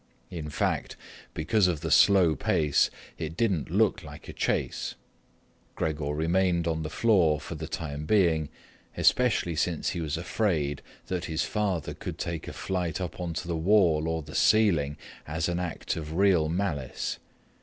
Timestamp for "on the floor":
6.67-7.39